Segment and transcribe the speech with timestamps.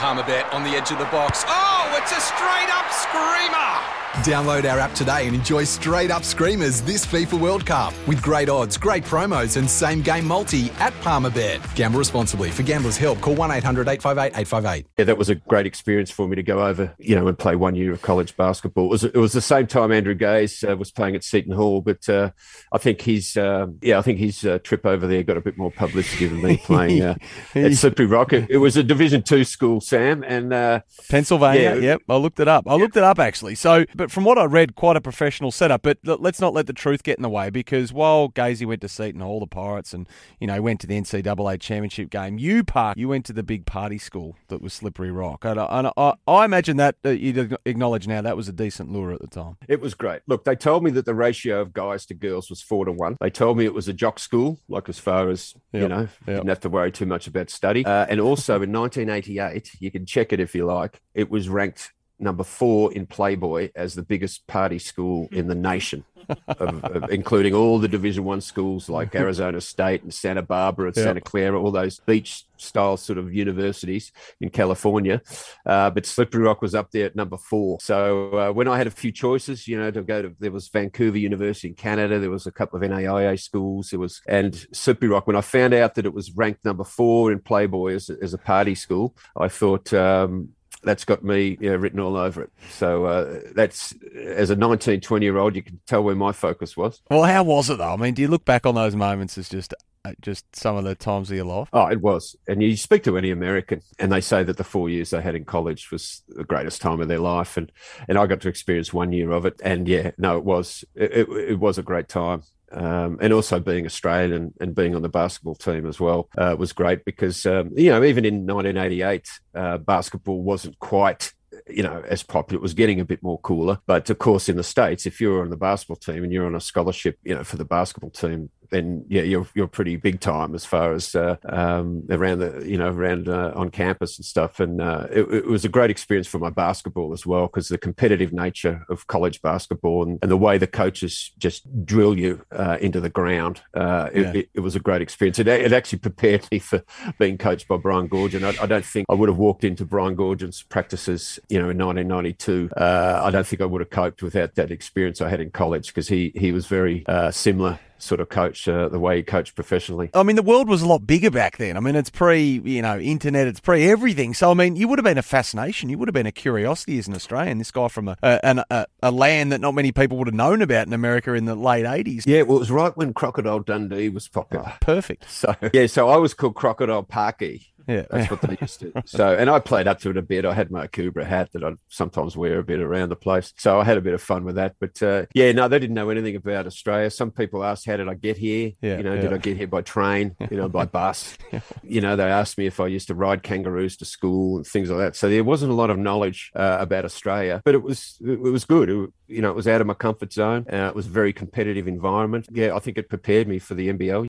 [0.00, 1.44] Palmerbet on the edge of the box.
[1.46, 3.99] Oh, it's a straight up screamer!
[4.18, 8.48] Download our app today and enjoy straight up screamers this FIFA World Cup with great
[8.48, 11.74] odds, great promos, and same game multi at Palmerbet.
[11.76, 12.50] Gamble responsibly.
[12.50, 14.86] For gamblers' help, call 1 800 858 858.
[14.98, 17.54] Yeah, that was a great experience for me to go over, you know, and play
[17.54, 18.86] one year of college basketball.
[18.86, 21.80] It was, it was the same time Andrew Gaze uh, was playing at Seton Hall,
[21.80, 22.30] but uh,
[22.72, 25.56] I think his, uh, yeah, I think his uh, trip over there got a bit
[25.56, 27.14] more publicity than me playing uh,
[27.54, 28.32] at Slippery Rock.
[28.32, 31.76] It, it, was a Division two school, Sam, and uh, Pennsylvania.
[31.76, 32.64] Yeah, yep, I looked it up.
[32.66, 33.54] I looked it up actually.
[33.54, 35.82] So, but from what I read, quite a professional setup.
[35.82, 38.88] But let's not let the truth get in the way because while Gazy went to
[38.88, 40.08] Seton Hall, the Pirates, and
[40.40, 43.66] you know went to the NCAA championship game, you Park, you went to the big
[43.66, 45.44] party school that was Slippery Rock.
[45.44, 48.90] And I, and I, I imagine that uh, you acknowledge now that was a decent
[48.90, 49.58] lure at the time.
[49.68, 50.22] It was great.
[50.26, 53.18] Look, they told me that the ratio of guys to girls was four to one.
[53.20, 55.82] They told me it was a jock school, like as far as yep.
[55.82, 56.36] you know, yep.
[56.36, 57.84] didn't have to worry too much about study.
[57.84, 61.02] Uh, and also in 1988, you can check it if you like.
[61.12, 66.04] It was ranked number four in Playboy as the biggest party school in the nation,
[66.48, 70.96] of, of, including all the Division One schools like Arizona State and Santa Barbara and
[70.96, 71.04] yep.
[71.04, 75.22] Santa Clara, all those beach style sort of universities in California.
[75.64, 77.78] Uh, but Slippery Rock was up there at number four.
[77.80, 80.68] So uh, when I had a few choices, you know, to go to, there was
[80.68, 85.08] Vancouver University in Canada, there was a couple of NAIA schools, there was, and Slippery
[85.08, 85.26] Rock.
[85.26, 88.38] When I found out that it was ranked number four in Playboy as, as a
[88.38, 90.50] party school, I thought, um,
[90.82, 92.50] that's got me you know, written all over it.
[92.70, 96.76] So uh, that's as a 19, 20 year old, you can tell where my focus
[96.76, 97.02] was.
[97.10, 97.92] Well, how was it though?
[97.92, 100.84] I mean, do you look back on those moments as just uh, just some of
[100.84, 101.68] the times of your life?
[101.72, 102.34] Oh, it was.
[102.48, 105.34] And you speak to any American, and they say that the four years they had
[105.34, 107.70] in college was the greatest time of their life, and
[108.08, 111.12] and I got to experience one year of it, and yeah, no, it was it,
[111.12, 115.08] it, it was a great time um, and also being Australian and being on the
[115.08, 119.78] basketball team as well uh, was great because um, you know even in 1988 uh,
[119.78, 121.32] basketball wasn't quite
[121.68, 123.78] you know as popular it was getting a bit more cooler.
[123.86, 126.54] But of course in the states if you're on the basketball team and you're on
[126.54, 130.54] a scholarship you know for the basketball team then yeah, you're you're pretty big time
[130.54, 134.60] as far as uh, um, around the you know around uh, on campus and stuff.
[134.60, 137.78] And uh, it, it, was a great experience for my basketball as well because the
[137.78, 142.78] competitive nature of college basketball and, and the way the coaches just drill you uh,
[142.80, 143.60] into the ground.
[143.74, 144.32] Uh, yeah.
[144.32, 145.38] It, it, was a great experience.
[145.38, 146.82] It, it actually prepared me for
[147.18, 148.44] being coached by Brian Goorjian.
[148.44, 151.78] I, I don't think I would have walked into Brian Goorjian's practices, you know, in
[151.78, 152.70] 1992.
[152.76, 155.88] Uh, I don't think I would have coped without that experience I had in college
[155.88, 160.10] because he he was very similar sort of coach uh, the way he coached professionally.
[160.14, 161.76] I mean, the world was a lot bigger back then.
[161.76, 164.34] I mean, it's pre, you know, internet, it's pre everything.
[164.34, 165.88] So, I mean, you would have been a fascination.
[165.88, 167.58] You would have been a curiosity as an Australian.
[167.58, 170.62] This guy from a a, a, a land that not many people would have known
[170.62, 172.24] about in America in the late 80s.
[172.26, 174.64] Yeah, well, it was right when Crocodile Dundee was popular.
[174.66, 175.26] Oh, perfect.
[175.40, 178.92] So, yeah, so I was called Crocodile Parky yeah, that's what they used to.
[179.06, 180.44] So, and I played up to it a bit.
[180.44, 183.52] I had my Akubra hat that I'd sometimes wear a bit around the place.
[183.56, 184.76] So I had a bit of fun with that.
[184.78, 187.10] But uh, yeah, no, they didn't know anything about Australia.
[187.10, 189.20] Some people asked, "How did I get here?" Yeah, you know, yeah.
[189.22, 190.36] did I get here by train?
[190.50, 191.36] You know, by bus?
[191.82, 194.90] You know, they asked me if I used to ride kangaroos to school and things
[194.90, 195.16] like that.
[195.16, 198.64] So there wasn't a lot of knowledge uh, about Australia, but it was it was
[198.64, 198.88] good.
[198.88, 200.66] It, you know, it was out of my comfort zone.
[200.72, 202.46] Uh, it was a very competitive environment.
[202.50, 204.28] Yeah, I think it prepared me for the NBL.